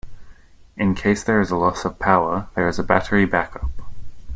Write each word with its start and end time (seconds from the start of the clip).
In 0.77 0.95
case 0.95 1.23
there 1.23 1.39
is 1.41 1.51
a 1.51 1.55
loss 1.55 1.85
of 1.85 1.99
power, 1.99 2.47
there 2.55 2.67
is 2.67 2.79
a 2.79 2.83
battery 2.83 3.25
backup. 3.25 3.69